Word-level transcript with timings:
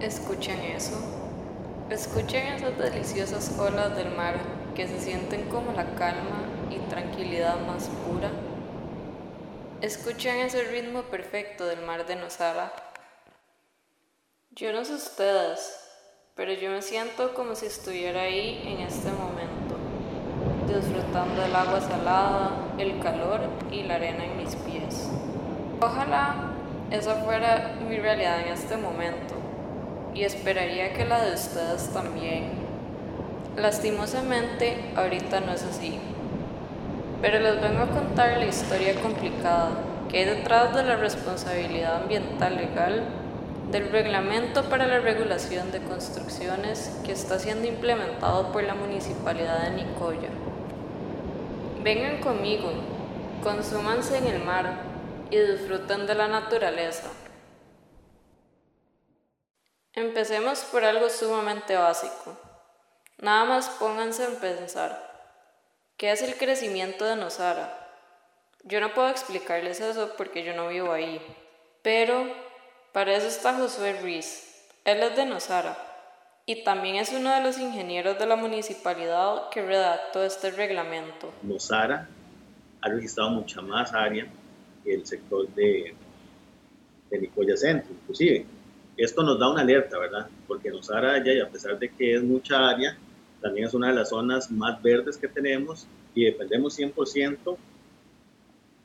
Escuchen 0.00 0.60
eso. 0.60 0.96
Escuchen 1.90 2.46
esas 2.54 2.78
deliciosas 2.78 3.58
olas 3.58 3.96
del 3.96 4.14
mar 4.14 4.36
que 4.76 4.86
se 4.86 5.00
sienten 5.00 5.48
como 5.48 5.72
la 5.72 5.96
calma 5.96 6.44
y 6.70 6.78
tranquilidad 6.88 7.58
más 7.66 7.88
pura. 8.06 8.30
Escuchen 9.80 10.36
ese 10.36 10.62
ritmo 10.62 11.02
perfecto 11.02 11.66
del 11.66 11.80
mar 11.80 12.06
de 12.06 12.14
Nosara. 12.14 12.72
Yo 14.52 14.72
no 14.72 14.84
sé 14.84 14.94
ustedes, 14.94 15.80
pero 16.36 16.52
yo 16.52 16.70
me 16.70 16.80
siento 16.80 17.34
como 17.34 17.56
si 17.56 17.66
estuviera 17.66 18.22
ahí 18.22 18.62
en 18.68 18.86
este 18.86 19.10
momento, 19.10 19.74
disfrutando 20.68 21.42
del 21.42 21.56
agua 21.56 21.80
salada, 21.80 22.52
el 22.78 23.00
calor 23.00 23.40
y 23.72 23.82
la 23.82 23.96
arena 23.96 24.24
en 24.26 24.36
mis 24.36 24.54
pies. 24.54 25.08
Ojalá 25.80 26.52
esa 26.92 27.16
fuera 27.24 27.76
mi 27.88 27.98
realidad 27.98 28.42
en 28.42 28.52
este 28.52 28.76
momento 28.76 29.37
y 30.18 30.24
esperaría 30.24 30.92
que 30.94 31.04
la 31.04 31.24
de 31.24 31.34
ustedes 31.34 31.90
también. 31.92 32.50
Lastimosamente, 33.56 34.76
ahorita 34.96 35.40
no 35.40 35.52
es 35.52 35.62
así. 35.62 35.96
Pero 37.22 37.38
les 37.38 37.60
vengo 37.60 37.84
a 37.84 37.90
contar 37.90 38.36
la 38.36 38.46
historia 38.46 39.00
complicada 39.00 39.70
que 40.08 40.18
hay 40.18 40.24
detrás 40.24 40.74
de 40.74 40.82
la 40.82 40.96
responsabilidad 40.96 42.02
ambiental 42.02 42.56
legal 42.56 43.04
del 43.70 43.90
reglamento 43.90 44.64
para 44.64 44.86
la 44.86 44.98
regulación 44.98 45.70
de 45.70 45.80
construcciones 45.82 46.98
que 47.04 47.12
está 47.12 47.38
siendo 47.38 47.68
implementado 47.68 48.50
por 48.50 48.64
la 48.64 48.74
Municipalidad 48.74 49.62
de 49.62 49.84
Nicoya. 49.84 50.30
Vengan 51.84 52.18
conmigo, 52.20 52.70
consúmanse 53.44 54.18
en 54.18 54.26
el 54.26 54.42
mar 54.42 54.80
y 55.30 55.38
disfruten 55.38 56.06
de 56.06 56.14
la 56.14 56.26
naturaleza. 56.26 57.08
Empecemos 59.98 60.60
por 60.60 60.84
algo 60.84 61.10
sumamente 61.10 61.74
básico. 61.74 62.38
Nada 63.20 63.44
más 63.46 63.68
pónganse 63.68 64.26
en 64.26 64.36
pensar. 64.36 64.96
¿Qué 65.96 66.12
es 66.12 66.22
el 66.22 66.36
crecimiento 66.36 67.04
de 67.04 67.16
Nosara? 67.16 67.76
Yo 68.62 68.80
no 68.80 68.94
puedo 68.94 69.08
explicarles 69.08 69.80
eso 69.80 70.12
porque 70.16 70.44
yo 70.44 70.54
no 70.54 70.68
vivo 70.68 70.92
ahí, 70.92 71.20
pero 71.82 72.32
para 72.92 73.16
eso 73.16 73.26
está 73.26 73.54
Josué 73.54 74.00
Ruiz. 74.00 74.68
Él 74.84 75.02
es 75.02 75.16
de 75.16 75.26
Nosara 75.26 75.76
y 76.46 76.62
también 76.62 76.94
es 76.94 77.12
uno 77.12 77.34
de 77.34 77.42
los 77.42 77.58
ingenieros 77.58 78.20
de 78.20 78.26
la 78.26 78.36
municipalidad 78.36 79.48
que 79.50 79.62
redactó 79.62 80.22
este 80.22 80.52
reglamento. 80.52 81.32
Nosara 81.42 82.08
ha 82.82 82.88
registrado 82.88 83.30
mucha 83.30 83.60
más 83.62 83.92
área 83.92 84.28
que 84.84 84.94
el 84.94 85.04
sector 85.04 85.48
de, 85.56 85.92
de 87.10 87.18
Nicoya 87.18 87.56
Centro, 87.56 87.90
inclusive. 87.92 88.46
Esto 88.98 89.22
nos 89.22 89.38
da 89.38 89.48
una 89.48 89.62
alerta, 89.62 89.96
¿verdad? 89.96 90.28
Porque 90.48 90.70
Nosara 90.70 91.24
ya, 91.24 91.32
y 91.32 91.40
a 91.40 91.48
pesar 91.48 91.78
de 91.78 91.88
que 91.88 92.16
es 92.16 92.22
mucha 92.22 92.68
área, 92.68 92.98
también 93.40 93.68
es 93.68 93.74
una 93.74 93.88
de 93.88 93.94
las 93.94 94.08
zonas 94.08 94.50
más 94.50 94.82
verdes 94.82 95.16
que 95.16 95.28
tenemos 95.28 95.86
y 96.14 96.24
dependemos 96.24 96.76
100% 96.76 97.56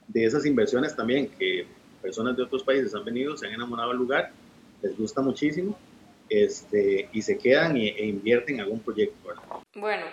de 0.08 0.26
esas 0.26 0.46
inversiones 0.46 0.96
también 0.96 1.30
que 1.30 1.66
personas 2.00 2.38
de 2.38 2.44
otros 2.44 2.64
países 2.64 2.94
han 2.94 3.04
venido, 3.04 3.36
se 3.36 3.48
han 3.48 3.54
enamorado 3.54 3.90
del 3.90 3.98
lugar, 3.98 4.32
les 4.84 4.96
gusta 4.96 5.22
muchísimo 5.22 5.76
este, 6.30 7.10
y 7.12 7.22
se 7.24 7.40
quedan 7.40 7.76
e, 7.78 8.06
invierten 8.06 8.56
en 8.56 8.62
algún 8.62 8.82
proyecto. 8.82 9.34
Bueno, 9.74 10.06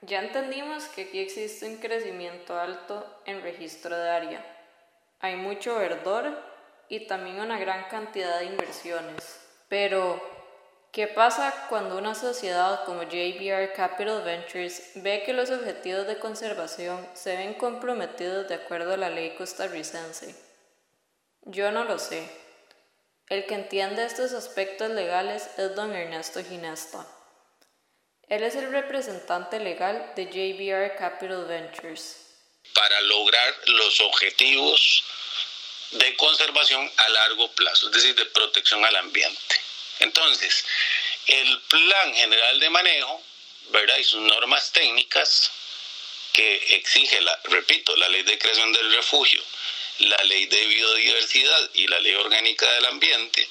ya 0.00 0.24
entendimos 0.24 0.84
que 0.86 1.02
aquí 1.02 1.18
existe 1.18 1.68
un 1.68 1.76
crecimiento 1.76 2.58
alto 2.58 3.04
en 3.26 3.42
registro 3.42 3.94
de 3.94 4.08
área. 4.08 4.46
Hay 5.20 5.36
mucho 5.36 5.78
verdor 5.78 6.38
y 6.88 7.06
también 7.06 7.40
una 7.40 7.58
gran 7.58 7.84
cantidad 7.90 8.40
de 8.40 8.46
inversiones. 8.46 9.41
Pero, 9.72 10.20
¿qué 10.92 11.06
pasa 11.06 11.66
cuando 11.70 11.96
una 11.96 12.14
sociedad 12.14 12.84
como 12.84 13.04
JBR 13.04 13.72
Capital 13.72 14.22
Ventures 14.22 14.90
ve 14.96 15.22
que 15.24 15.32
los 15.32 15.48
objetivos 15.48 16.06
de 16.06 16.18
conservación 16.18 17.08
se 17.14 17.38
ven 17.38 17.54
comprometidos 17.54 18.46
de 18.50 18.56
acuerdo 18.56 18.92
a 18.92 18.96
la 18.98 19.08
ley 19.08 19.30
costarricense? 19.30 20.36
Yo 21.46 21.70
no 21.70 21.84
lo 21.84 21.98
sé. 21.98 22.30
El 23.30 23.46
que 23.46 23.54
entiende 23.54 24.04
estos 24.04 24.34
aspectos 24.34 24.90
legales 24.90 25.48
es 25.56 25.74
don 25.74 25.96
Ernesto 25.96 26.44
Ginesta. 26.44 27.06
Él 28.28 28.42
es 28.42 28.54
el 28.56 28.70
representante 28.70 29.58
legal 29.58 30.12
de 30.16 30.26
JBR 30.26 30.98
Capital 30.98 31.46
Ventures. 31.46 32.18
Para 32.74 33.00
lograr 33.00 33.54
los 33.68 34.02
objetivos 34.02 35.02
de 35.92 36.16
conservación 36.16 36.90
a 36.96 37.08
largo 37.08 37.50
plazo, 37.52 37.86
es 37.86 37.92
decir, 37.92 38.14
de 38.14 38.26
protección 38.26 38.84
al 38.84 38.96
ambiente. 38.96 39.61
Entonces, 40.00 40.64
el 41.26 41.60
Plan 41.62 42.14
General 42.14 42.60
de 42.60 42.70
Manejo, 42.70 43.22
¿verdad? 43.70 43.96
Y 43.98 44.04
sus 44.04 44.20
normas 44.20 44.72
técnicas 44.72 45.50
que 46.32 46.76
exige, 46.76 47.20
la, 47.20 47.38
repito, 47.44 47.94
la 47.96 48.08
Ley 48.08 48.22
de 48.22 48.38
Creación 48.38 48.72
del 48.72 48.92
Refugio 48.94 49.42
la 49.98 50.16
ley 50.24 50.46
de 50.46 50.66
biodiversidad 50.66 51.70
y 51.74 51.86
la 51.86 52.00
ley 52.00 52.14
orgánica 52.14 52.70
del 52.72 52.86
ambiente 52.86 53.46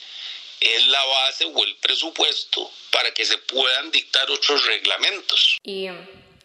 es 0.59 0.87
la 0.87 1.03
base 1.05 1.45
o 1.45 1.63
el 1.63 1.75
presupuesto 1.77 2.69
para 2.91 3.11
que 3.11 3.25
se 3.25 3.37
puedan 3.37 3.89
dictar 3.91 4.29
otros 4.29 4.65
reglamentos. 4.65 5.57
Y 5.63 5.89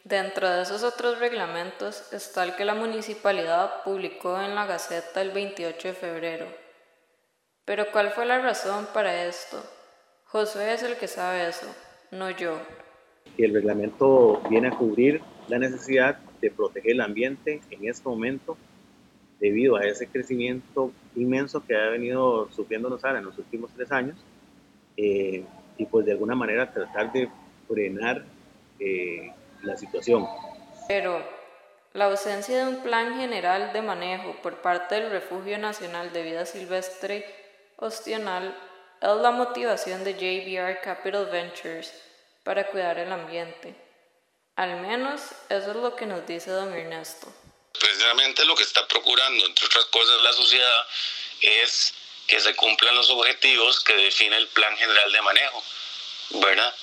dentro 0.04 0.48
de 0.48 0.62
esos 0.62 0.82
otros 0.82 1.18
reglamentos 1.18 2.12
está 2.12 2.44
el 2.44 2.54
que 2.56 2.64
la 2.64 2.74
municipalidad 2.74 3.82
publicó 3.82 4.40
en 4.40 4.54
la 4.54 4.66
Gaceta 4.66 5.20
el 5.20 5.32
28 5.32 5.88
de 5.88 5.94
febrero. 5.94 6.58
Pero 7.64 7.90
¿cuál 7.90 8.12
fue 8.12 8.26
la 8.26 8.38
razón 8.38 8.88
para 8.94 9.26
esto? 9.26 9.62
Josué 10.28 10.75
es 10.75 10.82
el 10.82 10.97
que 10.97 11.06
sabe 11.06 11.48
eso, 11.48 11.66
no 12.10 12.31
yo. 12.31 12.59
El 13.38 13.54
reglamento 13.54 14.42
viene 14.50 14.69
a 14.69 14.70
cubrir 14.72 15.20
la 15.48 15.59
necesidad 15.59 16.19
de 16.41 16.50
proteger 16.50 16.92
el 16.92 17.00
ambiente 17.00 17.60
en 17.70 17.88
este 17.88 18.09
momento 18.09 18.56
debido 19.38 19.76
a 19.76 19.82
ese 19.82 20.09
crecimiento 20.09 20.91
inmenso 21.15 21.65
que 21.65 21.76
ha 21.76 21.91
venido 21.91 22.50
sufriendo 22.50 22.88
Nosara 22.88 23.19
en 23.19 23.26
los 23.26 23.38
últimos 23.38 23.70
tres 23.76 23.92
años 23.92 24.16
eh, 24.97 25.44
y 25.78 25.86
pues 25.86 26.06
de 26.06 26.12
alguna 26.12 26.34
manera 26.34 26.72
tratar 26.72 27.12
de 27.12 27.28
frenar 27.69 28.25
eh, 28.81 29.32
la 29.62 29.76
situación. 29.76 30.26
Pero 30.88 31.22
la 31.92 32.06
ausencia 32.06 32.56
de 32.59 32.76
un 32.76 32.82
plan 32.82 33.16
general 33.16 33.72
de 33.72 33.82
manejo 33.82 34.34
por 34.42 34.56
parte 34.60 34.97
del 34.97 35.10
Refugio 35.10 35.59
Nacional 35.59 36.12
de 36.12 36.22
Vida 36.22 36.47
Silvestre 36.47 37.25
Ostional 37.76 38.54
es 39.14 39.20
la 39.22 39.30
motivación 39.30 40.04
de 40.04 40.14
JBR 40.14 40.80
Capital 40.80 41.26
Ventures 41.26 41.92
para 42.42 42.66
cuidar 42.66 42.98
el 42.98 43.12
ambiente. 43.12 43.74
Al 44.56 44.80
menos 44.80 45.20
eso 45.48 45.70
es 45.70 45.76
lo 45.76 45.94
que 45.94 46.06
nos 46.06 46.26
dice 46.26 46.50
don 46.50 46.72
Ernesto 46.72 47.32
precisamente 47.78 48.44
lo 48.44 48.54
que 48.54 48.62
está 48.62 48.86
procurando, 48.86 49.46
entre 49.46 49.66
otras 49.66 49.84
cosas, 49.86 50.22
la 50.22 50.32
sociedad 50.32 50.86
es 51.40 51.94
que 52.26 52.40
se 52.40 52.54
cumplan 52.56 52.94
los 52.94 53.10
objetivos 53.10 53.80
que 53.80 53.94
define 53.94 54.36
el 54.36 54.48
Plan 54.48 54.76
General 54.76 55.12
de 55.12 55.22
Manejo, 55.22 55.64
¿verdad? 56.30 56.74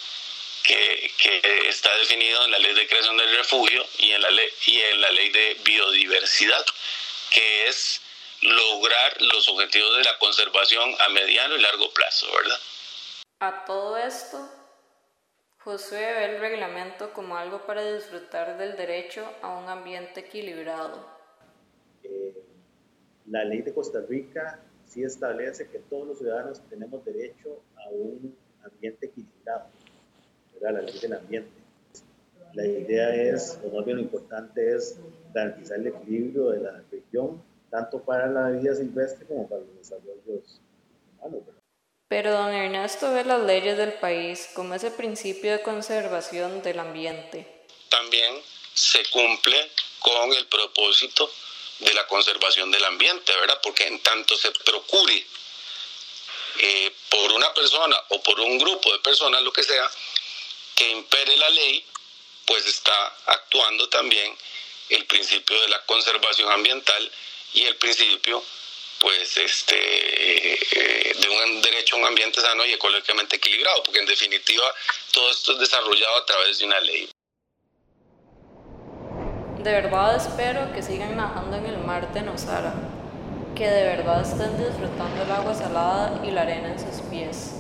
Que, 0.64 1.12
que, 1.18 1.68
está 1.68 1.94
definido 1.98 2.46
en 2.46 2.52
la 2.52 2.60
Ley 2.60 2.74
de 2.74 2.88
Creación 2.88 3.18
del 3.18 3.36
Refugio 3.36 3.86
y 3.98 4.12
en, 4.12 4.22
la 4.22 4.32
ley, 4.32 4.50
y 4.66 4.80
en 4.80 5.02
la 5.02 5.12
Ley 5.12 5.30
de 5.30 5.58
Biodiversidad, 5.64 6.66
que 7.32 7.68
es 7.68 8.00
lograr 8.44 9.22
los 9.22 9.48
objetivos 9.50 9.98
de 9.98 10.04
la 10.04 10.18
conservación 10.20 10.90
a 11.00 11.10
mediano 11.10 11.56
y 11.56 11.62
largo 11.62 11.92
plazo, 11.94 12.28
¿verdad? 12.36 12.58
A 13.40 13.66
todo 13.66 13.98
esto, 13.98 14.38
Josué 15.60 16.00
ve 16.00 16.26
el 16.26 16.40
reglamento 16.40 17.14
como 17.14 17.38
algo 17.38 17.66
para 17.66 17.94
disfrutar 17.94 18.58
del 18.58 18.76
derecho 18.76 19.26
a 19.42 19.58
un 19.58 19.70
ambiente 19.70 20.22
equilibrado. 20.22 21.06
Eh, 22.04 22.34
la 23.28 23.46
ley 23.46 23.62
de 23.62 23.74
Costa 23.74 24.00
Rica 24.08 24.60
sí 24.86 25.04
establece 25.04 25.70
que 25.70 25.80
todos 25.80 26.08
los 26.08 26.18
ciudadanos 26.20 26.62
tenemos 26.70 27.04
derecho 27.06 27.62
a 27.78 27.90
un 27.90 28.36
ambiente 28.64 29.08
equilibrado, 29.08 29.68
¿verdad? 30.54 30.74
la 30.74 30.82
ley 30.82 31.00
del 31.00 31.14
ambiente. 31.14 31.52
La 32.54 32.66
idea 32.66 33.16
es, 33.16 33.60
lo 33.64 33.72
más 33.72 33.86
bien 33.86 33.98
lo 33.98 34.04
importante 34.04 34.76
es 34.76 35.00
garantizar 35.34 35.80
el 35.80 35.88
equilibrio 35.88 36.50
de 36.50 36.60
la 36.60 36.84
región, 36.92 37.42
tanto 37.74 38.06
para 38.06 38.28
la 38.28 38.52
vida 38.52 38.76
silvestre 38.76 39.26
como 39.26 39.50
para 39.50 39.62
los 39.62 39.76
desarrollos 39.76 40.62
humanos. 41.18 41.42
Pero 42.08 42.32
don 42.32 42.54
Ernesto 42.54 43.12
ve 43.12 43.26
las 43.26 43.42
leyes 43.42 43.76
del 43.78 43.94
país 43.94 44.52
como 44.54 44.76
ese 44.76 44.92
principio 44.92 45.52
de 45.52 45.64
conservación 45.64 46.62
del 46.62 46.78
ambiente. 46.78 47.66
También 47.90 48.40
se 48.76 49.04
cumple 49.10 49.72
con 49.98 50.32
el 50.34 50.46
propósito 50.46 51.28
de 51.80 51.92
la 51.96 52.06
conservación 52.06 52.70
del 52.70 52.84
ambiente, 52.86 53.36
¿verdad? 53.42 53.60
Porque 53.64 53.88
en 53.88 54.00
tanto 54.04 54.38
se 54.38 54.52
procure 54.52 55.26
eh, 56.60 56.94
por 57.10 57.32
una 57.32 57.52
persona 57.56 57.98
o 58.10 58.22
por 58.22 58.40
un 58.40 58.60
grupo 58.60 58.92
de 58.94 59.00
personas, 59.00 59.42
lo 59.42 59.52
que 59.52 59.64
sea, 59.64 59.90
que 60.76 60.92
impere 60.92 61.36
la 61.38 61.50
ley, 61.50 61.84
pues 62.46 62.68
está 62.68 63.16
actuando 63.26 63.90
también 63.90 64.38
el 64.90 65.06
principio 65.08 65.60
de 65.60 65.70
la 65.70 65.84
conservación 65.88 66.52
ambiental 66.52 67.12
y 67.54 67.64
el 67.64 67.76
principio 67.78 68.44
pues 69.04 69.38
este 69.38 69.76
eh, 69.76 71.14
de 71.20 71.28
un 71.30 71.62
derecho 71.62 71.98
a 71.98 72.00
un 72.00 72.06
ambiente 72.06 72.40
sano 72.40 72.66
y 72.66 72.72
ecológicamente 72.72 73.36
equilibrado, 73.36 73.84
porque 73.84 74.00
en 74.00 74.06
definitiva 74.06 74.64
todo 75.12 75.30
esto 75.30 75.52
es 75.54 75.60
desarrollado 75.60 76.18
a 76.18 76.26
través 76.26 76.60
de 76.60 76.66
una 76.66 76.80
ley. 76.80 77.10
De 79.62 79.72
verdad 79.72 80.16
espero 80.16 80.72
que 80.74 80.82
sigan 80.82 81.18
nadando 81.18 81.58
en 81.58 81.66
el 81.66 81.78
mar 81.80 82.14
de 82.14 82.22
Nosara, 82.22 82.74
que 83.56 83.68
de 83.68 83.84
verdad 83.84 84.22
estén 84.22 84.58
disfrutando 84.58 85.24
el 85.24 85.32
agua 85.32 85.54
salada 85.54 86.26
y 86.26 86.32
la 86.32 86.44
arena 86.44 86.72
en 86.72 86.80
sus 86.80 87.02
pies. 87.10 87.52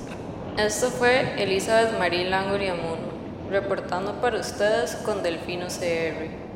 Esto 0.57 0.91
fue 0.91 1.35
Elizabeth 1.43 1.97
Marie 1.97 2.29
Languriamuno, 2.29 3.11
reportando 3.49 4.21
para 4.21 4.39
ustedes 4.39 4.95
con 5.03 5.23
Delfino 5.23 5.67
CR. 5.67 6.52